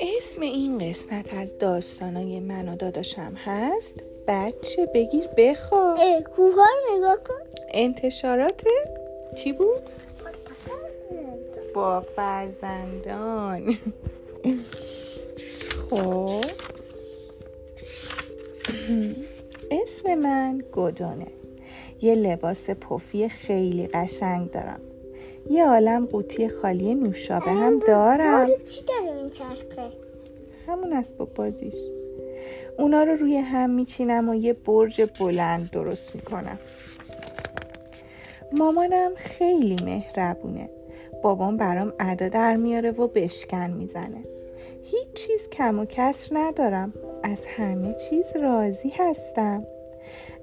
[0.00, 3.94] اسم این قسمت از داستانای من و داداشم هست
[4.26, 5.98] بچه بگیر بخواب.
[6.36, 7.40] کوها رو نگاه کن.
[7.68, 8.62] انتشارات
[9.36, 9.82] چی بود؟
[11.74, 13.78] با فرزندان.
[15.90, 16.44] خب.
[19.70, 21.41] اسم من گدونه
[22.02, 24.80] یه لباس پفی خیلی قشنگ دارم.
[25.50, 28.46] یه عالم قوطی خالی نوشابه هم دارم.
[28.46, 29.90] چی داره این چرخه؟
[30.66, 31.74] همون اسباب بازیش.
[32.78, 36.58] اونا رو روی هم میچینم و یه برج بلند درست می‌کنم.
[38.52, 40.70] مامانم خیلی مهربونه.
[41.22, 44.24] بابام برام ادا در میاره و بشکن می‌زنه.
[44.84, 46.92] هیچ چیز کم و کسر ندارم.
[47.22, 49.66] از همه چیز راضی هستم.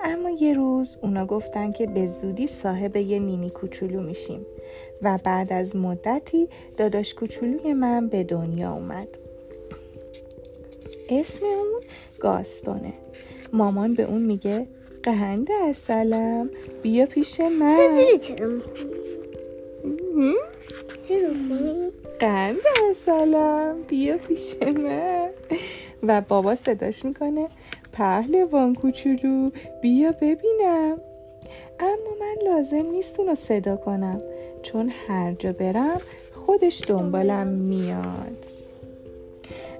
[0.02, 4.45] اما یه روز اونا گفتن که به زودی صاحب یه نینی کوچولو میشیم
[5.02, 9.08] و بعد از مدتی داداش کوچولوی من به دنیا اومد
[11.09, 11.81] اسم اون
[12.19, 12.94] گاستونه
[13.53, 14.67] مامان به اون میگه
[15.03, 16.50] قهند اصلم
[16.84, 18.94] بیا پیش من چجوری چرا می‌خونی؟
[21.08, 22.56] چرا می‌خونی؟ قند
[22.91, 25.30] اصلم بیا پیش من
[26.03, 27.47] و بابا صداش می‌کنه
[28.00, 29.50] پهلوان کوچولو
[29.81, 30.97] بیا ببینم.
[31.80, 34.22] اما من لازم نیست اونو صدا کنم
[34.61, 38.45] چون هر جا برم خودش دنبالم میاد.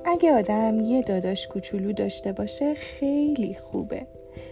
[0.06, 4.06] اگه آدم یه داداش کوچولو داشته باشه خیلی خوبه.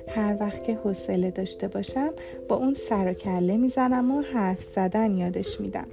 [0.08, 2.14] هر وقت که حوصله داشته باشم
[2.48, 5.88] با اون سر و کله می‌زنم و حرف زدن یادش میدم.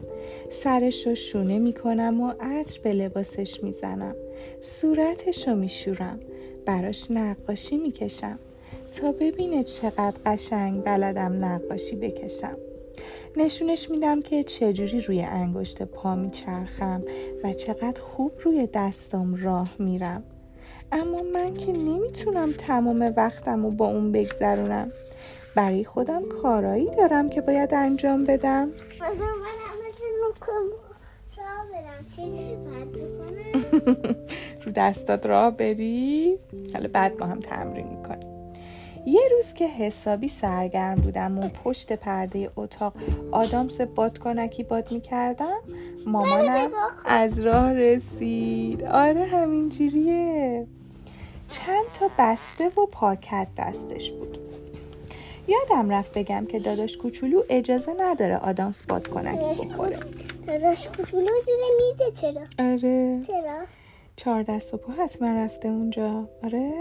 [0.50, 4.14] سرش رو شونه می‌کنم و عطر به لباسش می‌زنم.
[4.60, 6.20] صورتش رو میشورم.
[6.66, 8.38] براش نقاشی می‌کشم
[8.96, 12.56] تا ببینه چقدر قشنگ بلدم نقاشی بکشم.
[13.36, 17.02] نشونش میدم که چجوری روی انگشت پا میچرخم
[17.44, 20.22] و چقدر خوب روی دستام راه میرم.
[20.92, 24.92] اما من که نمی‌تونم تمام وقتم رو با اون بگذرونم.
[25.56, 28.66] برای خودم کارایی دارم که باید انجام بدم.
[29.00, 29.16] من
[30.40, 30.70] کنم
[31.36, 32.06] راه برم.
[32.16, 33.53] چجوری باید بکنم؟
[34.64, 36.38] رو دستات راه بری.
[36.72, 38.34] حالا بعد با هم تمرین می‌کنیم.
[39.06, 42.92] یه روز که حسابی سرگرم بودم و پشت پرده اتاق
[43.32, 45.58] آدامس بادکنکی باد می‌کردم
[46.06, 46.70] مامانم
[47.04, 48.84] از راه رسید.
[48.84, 50.66] آره همینجوریه.
[51.48, 54.38] چند تا بسته و پاکت دستش بود.
[55.48, 59.98] یادم رفت بگم که داداش کوچولو اجازه نداره آدامس بادکنکی بخوره.
[60.46, 63.20] داداش کوچولو زیر میزه چرا؟ آره.
[63.26, 63.56] چرا؟
[64.16, 66.28] چهار دست و پا حتما رفته اونجا.
[66.44, 66.72] آره.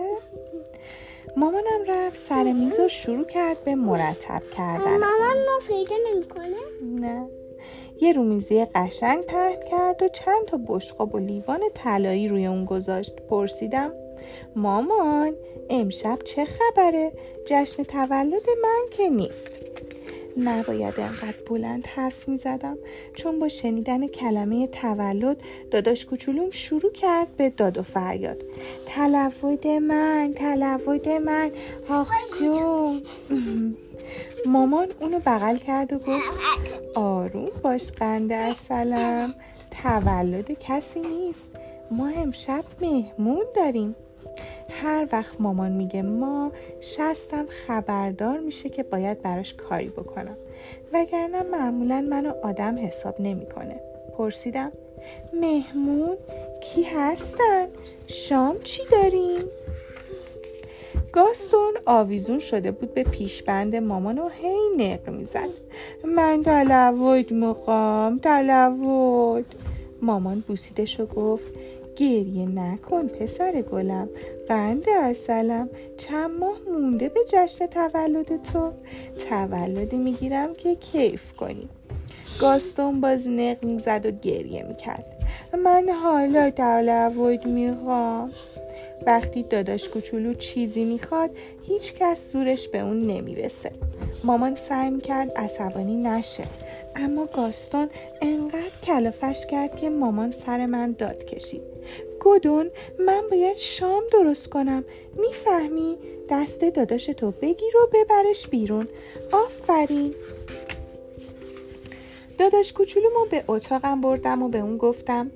[1.37, 4.91] مامانم رفت سر میز و شروع کرد به مرتب کردن.
[4.91, 6.57] مامان ما پیدا نمی‌کنه؟
[6.99, 7.27] نه.
[8.01, 13.15] یه رومیزی قشنگ پهن کرد و چند تا بشقاب و لیوان طلایی روی اون گذاشت.
[13.15, 13.93] پرسیدم
[14.55, 15.35] مامان
[15.69, 17.11] امشب چه خبره؟
[17.45, 19.72] جشن تولد من که نیست.
[20.37, 22.77] نباید انقدر بلند حرف می زدم
[23.15, 25.37] چون با شنیدن کلمه تولد
[25.71, 28.43] داداش کوچولوم شروع کرد به داد و فریاد.
[28.95, 31.51] تولد من تولد من.
[31.89, 33.01] آخ جون.
[34.45, 36.27] مامان اونو بغل کرد و گفت
[36.95, 39.35] آروم باش قنده اصلم.
[39.83, 41.49] تولد کسی نیست.
[41.91, 43.95] ما امشب مهمون داریم.
[44.83, 46.51] هر وقت مامان میگه ما
[46.81, 50.37] شستم خبردار میشه که باید براش کاری بکنم.
[50.93, 53.75] وگرنه معمولا منو آدم حساب نمی‌کنه.
[54.17, 54.71] پرسیدم
[55.41, 56.17] مهمون
[56.61, 57.67] کی هستن؟
[58.07, 59.41] شام چی داریم؟
[61.11, 65.49] گاستون آویزون شده بود به پیشبند مامان و هی نق می‌زد.
[66.05, 69.45] من تلوید مقام تلوید.
[70.01, 71.47] مامان بوسیدش و گفت
[71.95, 74.09] گریه نکن پسر گلم.
[74.47, 78.71] قند اصلم چند ماه مونده به جشن تولد تو.
[79.29, 81.69] تولدی می‌گیرم که کیف کنی.
[82.41, 85.05] گاستون باز نق می‌زد و گریه می‌کرد.
[85.63, 88.31] من حالا تولد می‌خوام.
[89.05, 91.29] وقتی داداش کوچولو چیزی می‌خواد
[91.61, 93.71] هیچ کس زورش به اون نمی‌رسه.
[94.23, 96.43] مامان سعی می‌کرد عصبانی نشه.
[96.95, 97.89] اما گاستون
[98.21, 101.72] انقدر کلافش کرد که مامان سر من داد کشید.
[102.23, 104.83] گودون من باید شام درست کنم.
[105.17, 105.97] می‌فهمی؟
[106.29, 108.87] دست داداش تو بگیر و ببرش بیرون.
[109.31, 110.15] آفرین.
[112.37, 115.31] داداش کوچولو به اتاقم بردم و به اون گفتم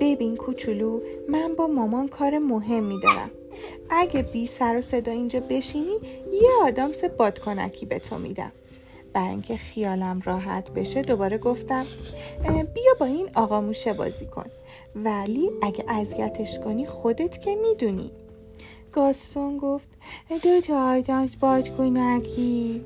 [0.00, 3.30] ببین کوچولو من با مامان کار مهمی دارم
[3.90, 5.98] اگه بی سر و صدا اینجا بشینی
[6.32, 8.52] یه آدامس بادکنکی به تو میدم.
[9.12, 11.86] برای اینکه خیالم راحت بشه دوباره گفتم
[12.74, 14.50] بیا با این آقا موشه بازی کن.
[14.96, 18.10] ولی اگه اذیتش کنی خودت که می‌دونی.
[18.92, 19.88] گاستون گفت
[20.42, 21.36] دو تا دانس
[21.80, 22.82] نگی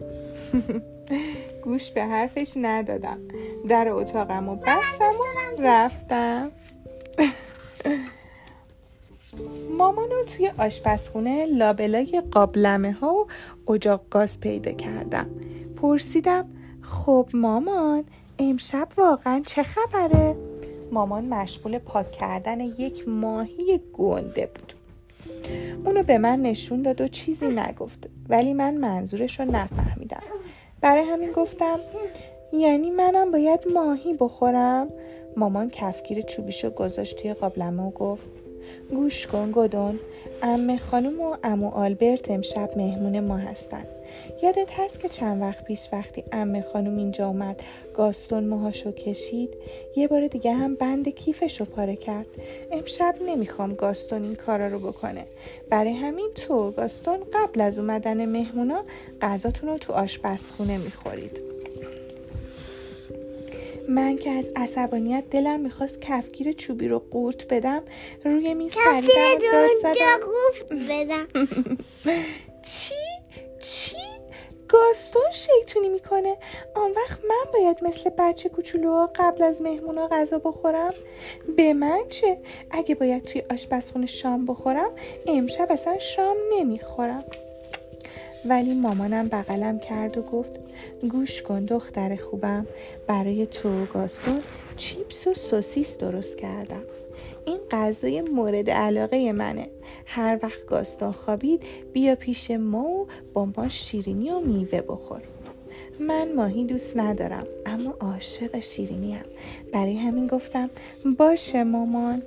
[1.64, 3.18] گوش به حرفش ندادم.
[3.68, 5.12] در اتاقم و بستم
[5.58, 6.50] و رفتم.
[9.78, 13.26] مامانو توی آشپزخونه لابلای قابلمه ها و
[13.72, 15.30] اجاق گاز پیدا کردم.
[15.76, 16.48] پرسیدم
[16.82, 18.04] خب مامان
[18.38, 20.47] امشب واقعا چه خبره؟
[20.92, 24.72] مامان مشغول پاک کردن یک ماهی گنده بود.
[25.84, 30.22] اونو به من نشون داد و چیزی نگفت ولی من منظورش رو نفهمیدم.
[30.80, 31.76] برای همین گفتم
[32.52, 34.88] یعنی منم باید ماهی بخورم؟
[35.36, 38.26] مامان کفگیر چوبیشو گذاشت توی قابلمه و گفت
[38.90, 39.98] گوش کن گدون
[40.42, 43.84] امه خانم و امو آلبرت امشب مهمون ما هستن.
[44.42, 47.62] یادت هست که چند وقت پیش وقتی امه خانم اینجا اومد
[47.94, 49.54] گاستون موهاشو کشید
[49.96, 52.26] یه بار دیگه هم بند کیفشو پاره کرد.
[52.72, 55.26] امشب نمی‌خوام گاستون این کارا رو بکنه.
[55.70, 58.84] برای همین تو گاستون قبل از اومدن مهمونا
[59.22, 61.40] غذاتون رو تو آشپزخونه می‌خورید.
[63.88, 67.82] من که از عصبانیت دلم می‌خواست کفگیر چوبی رو قورت بدم
[68.24, 69.08] روی میز پریدم
[70.88, 71.26] بدم.
[72.62, 72.94] چی؟
[73.62, 74.17] چی؟
[74.68, 76.36] گاستون شیطونی می‌کنه.
[76.74, 80.94] آن وقت من باید مثل بچه کوچولوها قبل از مهمونا غذا بخورم؟
[81.56, 82.38] به من چه؟
[82.70, 84.90] اگه باید توی آشپزخونه شام بخورم
[85.26, 87.24] امشب اصلا شام نمی‌خورم.
[88.44, 90.50] ولی مامانم بغلم کرد و گفت
[91.10, 92.66] گوش کن دختر خوبم
[93.06, 94.42] برای تو گاستون
[94.76, 96.82] چیپس و سوسیس درست کردم.
[97.48, 99.68] این غذای مورد علاقه منه.
[100.06, 101.62] هر وقت گاستون خوابید
[101.92, 105.20] بیا پیش ما و با ما شیرینی و میوه بخور.
[106.00, 109.24] من ماهی دوست ندارم اما عاشق شیرینی هم.
[109.72, 110.70] برای همین گفتم
[111.18, 112.22] باشه مامان.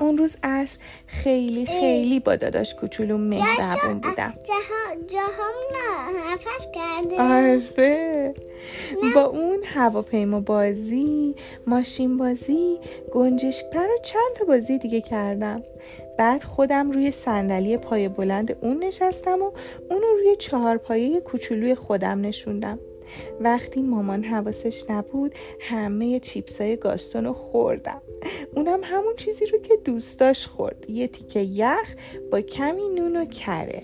[0.00, 4.34] اون روز عصر خیلی خیلی با داداش کوچولو مهربون بودم.
[5.08, 7.22] جاهامون نفس کرده.
[7.22, 8.34] آره.
[9.14, 11.34] با اون هواپیما بازی
[11.66, 12.78] ماشین بازی
[13.12, 15.62] گنجش پر و چند تا بازی دیگه کردم.
[16.18, 19.50] بعد خودم روی صندلی پای بلند اون نشستم و
[19.90, 22.78] اونو روی چهار پایه کوچولوی خودم نشوندم.
[23.40, 28.02] وقتی مامان حواسش نبود همه چیپسای گاستون رو خوردم.
[28.54, 31.94] اونم همون چیزی رو که دوست داشت خورد یه تیکه یخ
[32.30, 33.82] با کمی نون و کره.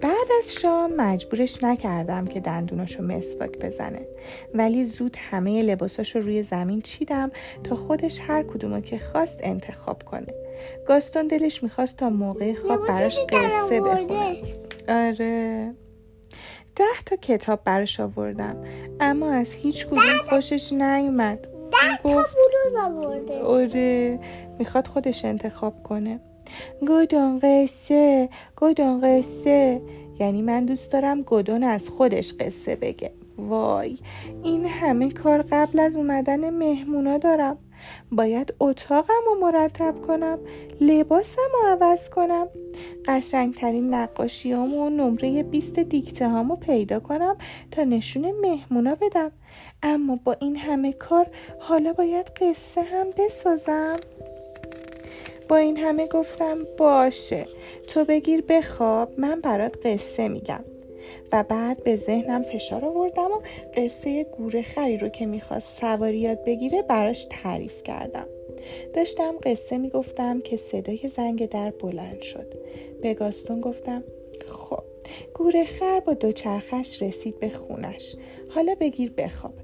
[0.00, 4.00] بعد از شام مجبورش نکردم که دندوناشو مسواک بزنه.
[4.54, 7.30] ولی زود همه لباساشو روی زمین چیدم
[7.64, 10.34] تا خودش هر کدومو که خواست انتخاب کنه.
[10.86, 14.36] گاستون دلش می‌خواست تا موقع خواب براش قصه بخونه.
[14.88, 15.74] آره.
[16.76, 18.56] ده تا کتاب براش آوردم
[19.00, 21.40] اما از هیچ کدوم خوشش نیومد.
[21.72, 22.24] ده تا
[22.84, 23.38] آورده.
[23.38, 24.18] آره
[24.58, 26.20] می‌خواد خودش انتخاب کنه.
[26.88, 29.80] گدون قصه گدون قصه.
[30.20, 33.10] یعنی من دوست دارم گدون از خودش قصه بگه.
[33.38, 33.98] وای
[34.44, 37.58] این همه کار قبل از اومدن مهمونا دارم.
[38.12, 40.38] باید اتاقم رو مرتب کنم
[40.80, 42.46] لباسم رو عوض کنم.
[43.06, 47.36] قشنگترین نقاشیام و نمره 20 دیکته هامو پیدا کنم
[47.70, 49.32] تا نشون مهمونا بدم.
[49.82, 51.26] اما با این همه کار
[51.58, 53.96] حالا باید قصه هم بسازم.
[55.48, 57.46] با این همه گفتم باشه.
[57.86, 60.64] تو بگیر بخواب من برات قصه میگم.
[61.32, 63.40] و بعد به ذهنم فشار آوردم و
[63.76, 68.26] قصه گوره خری رو که می‌خواست سواری بگیره براش تعریف کردم.
[68.94, 72.54] داشتم قصه می‌گفتم که صدای زنگ در بلند شد.
[73.02, 74.04] به گاستون گفتم
[74.46, 74.82] خب
[75.34, 78.16] گوره خر با دوچرخش رسید به خونش.
[78.50, 79.54] حالا بگیر بخواب.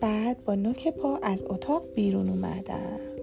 [0.00, 3.17] بعد با نوک پا از اتاق بیرون اومدم.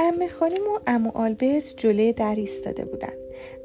[0.00, 3.12] امه خانم و امو آلبرت جلوی در ایستاده بودن.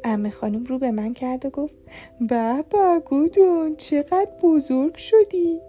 [0.03, 1.73] امه خانم رو به من کرد و گفت
[2.29, 5.59] بابا گودون چقدر بزرگ شدی.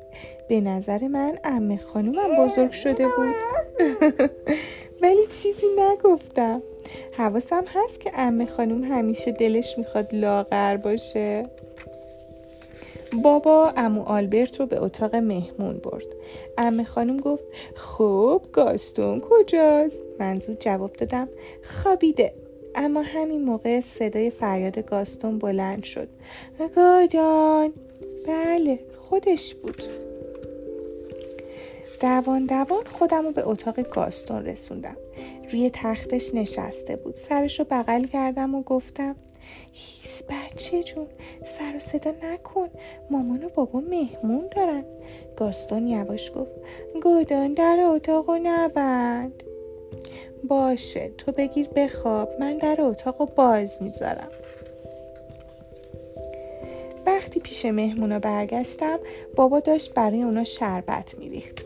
[0.49, 3.35] به نظر من امه خانومم بزرگ شده بود.
[5.03, 6.63] ولی چیزی نگفتم.
[7.17, 11.43] حواسم هست که امه خانوم همیشه دلش می‌خواد لاغر باشه.
[13.23, 16.07] بابا امو آلبرت رو به اتاق مهمون برد.
[16.59, 17.45] امه خانم گفت
[17.75, 21.29] خب گاستون کجاست؟ من جواب دادم
[21.63, 22.33] خوابیده.
[22.75, 26.09] اما همین موقع صدای فریاد گاستون بلند شد.
[26.77, 27.73] گادان
[28.27, 29.83] بله خودش بود.
[32.01, 34.97] دوان دوان خودم رو به اتاق گاستون رسوندم.
[35.51, 37.17] روی تختش نشسته بود.
[37.17, 39.17] سرش رو بغل کردم و گفتم
[39.73, 41.07] هیس بچه جون
[41.45, 42.69] سر و صدا نکن.
[43.11, 44.85] مامان و بابا مهمون دارن.
[45.37, 46.51] گاستون یواش گفت
[47.03, 49.43] گودان در اتاق و نبند.
[50.49, 52.29] باشه تو بگیر بخواب.
[52.41, 54.31] من در اتاق و باز می‌ذارم.
[57.07, 58.99] وقتی پیش مهمونا برگشتم
[59.37, 61.64] بابا داشت برای اونا شربت میریخت.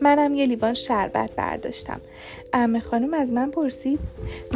[0.00, 2.00] منم یه لیوان شربت برداشتم.
[2.52, 3.98] امه خانم از من پرسید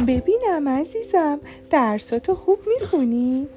[0.07, 3.47] ببینم عزیزم درساتو خوب می‌خونی؟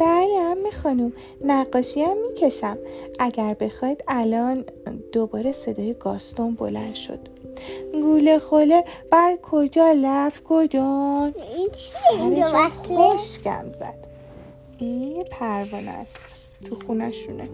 [0.00, 1.12] بله امه خانم
[1.44, 2.78] نقاشی هم می‌کشم.
[3.18, 4.64] اگر بخواید الان
[5.12, 7.18] دوباره صدای گاستون بلند شد.
[7.92, 12.96] گوله خوله بر کجا لف کدون این چیه اینجا وصله.
[12.96, 13.94] خوشگم زد.
[14.78, 16.18] این یه پروانه است.
[16.68, 17.48] تو خونشونه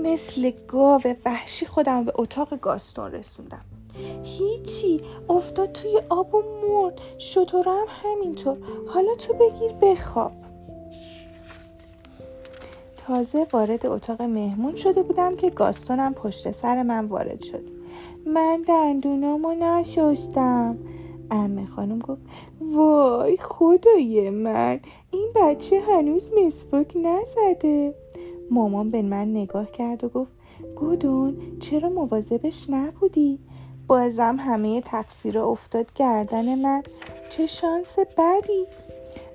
[0.00, 3.64] مثل گاو وحشی خودم به اتاق گاستون رسوندم.
[4.22, 7.00] هیچی افتاد توی آب و مرد.
[7.18, 8.56] شطورم همینطور.
[8.88, 10.32] حالا تو بگیر بخواب.
[12.96, 17.64] تازه وارد اتاق مهمون شده بودم که گاستونم پشت سر من وارد شد.
[18.26, 20.78] من دندونامو نشستم.
[21.30, 22.22] امه خانم گفت
[22.60, 27.94] وای خدای من این بچه هنوز مسواک نزده.
[28.50, 30.30] مامان به من نگاه کرد و گفت
[30.76, 33.38] گودون چرا مواظبش نبودی؟
[33.86, 36.82] بازم همه تقصیر افتاد گردن من.
[37.30, 38.66] چه شانس بدی.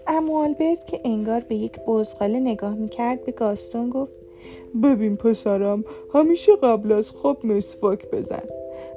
[0.07, 4.19] اما آلبرت که انگار به یک بزغاله نگاه می‌کرد به گاستون گفت
[4.83, 8.43] ببین پسرم همیشه قبل از خواب مسواک بزن.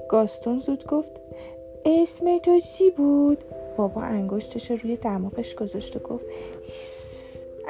[0.09, 1.13] گاستون زود گفت
[1.85, 3.39] اسم تو چی بود؟
[3.77, 6.25] بابا انگشتش رو روی دماغش گذاشت و گفت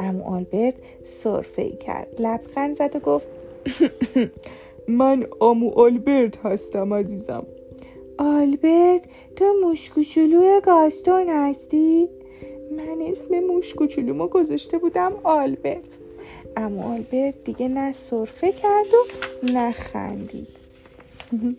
[0.02, 2.08] امو آلبرت صرفه ای کرد.
[2.18, 3.26] لبخند زد و گفت
[4.88, 7.46] من امو آلبرت هستم عزیزم.
[8.18, 9.02] آلبرت
[9.36, 12.08] تو موشکوچولو گاستون هستی؟
[12.76, 15.98] من اسم موشکوچولومو گذاشته بودم آلبرت.
[16.56, 19.06] امو آلبرت دیگه نه صرفه کرد و
[19.52, 20.48] نه خندید.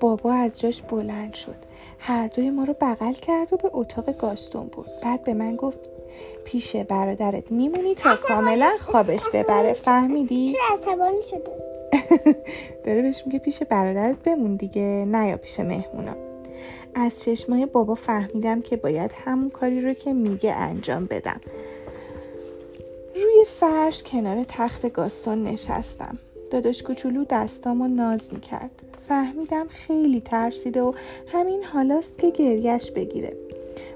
[0.00, 1.70] بابا از جاش بلند شد.
[1.98, 5.00] هر دوی ما رو بغل کرد و به اتاق گاستون برد.
[5.02, 5.90] بعد به من گفت
[6.44, 11.70] پیش برادرت میمونی تا کاملا خوابش ببره فهمیدی؟ چرا عصبانی شده؟
[12.84, 16.16] داره بهش میگه پیش برادرت بمون دیگه نه یا پیش مهمونا.
[16.94, 21.40] از چشمای بابا فهمیدم که باید همون کاری رو که میگه انجام بدم.
[23.14, 26.18] روی فرش کنار تخت گاستون نشستم.
[26.50, 28.70] داداش کوچولو دستامو ناز می‌کرد.
[29.08, 30.92] فهمیدم خیلی ترسیده و
[31.32, 33.36] همین حالاست که گریش بگیره.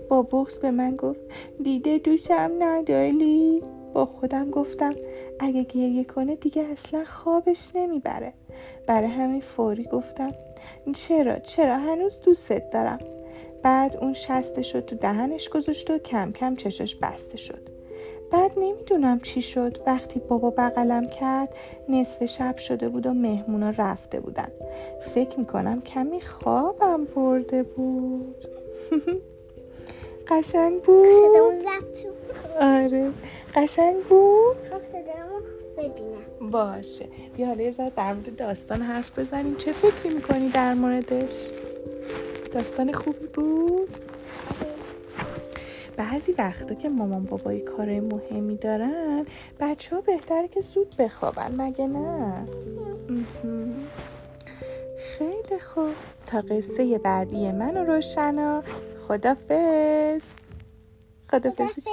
[0.09, 1.21] با بغز به من گفت
[1.63, 3.63] دیده دوستم نداری؟
[3.95, 4.93] با خودم گفتم
[5.41, 8.33] اگه گریه کنه دیگه اصلا خوابش نمی‌بره.
[8.87, 10.31] برای همین فوری گفتم
[10.95, 12.99] چرا چرا هنوز دوستت دارم؟
[13.63, 17.69] بعد اون شسته تو دهنش گذاشت و کم کم چشش بسته شد.
[18.31, 19.79] بعد نمی‌دونم چی شد.
[19.87, 21.55] وقتی بابا بغلم کرد
[21.89, 24.49] نصف شب شده بود و مهمونا رفته بودن.
[25.01, 28.45] فکر می‌کنم کمی خوابم برده بود.
[30.29, 32.15] قشنگ بود؟ صدامون ضبط شد
[32.61, 33.11] آره.
[33.55, 35.41] قشنگ بود؟ خب صدامو
[35.79, 36.51] ببینم.
[36.51, 37.09] باشه.
[37.37, 39.57] بیا حالا یه ذره در مورد داستان حرف بزنیم.
[39.57, 41.49] چه فکری می‌کنی در موردش؟
[42.53, 43.97] داستان خوبی بود؟
[45.97, 49.27] بعضی وقتا که مامان بابایی کارهای مهمی دارن
[49.61, 52.45] بچه ها بهتره که زود بخوابن مگه نه.
[54.99, 55.95] خیلی خوب.
[56.27, 58.63] تا قصه بعدی من و روشنا.
[59.09, 60.23] خدافز.
[61.31, 61.85] خدافظ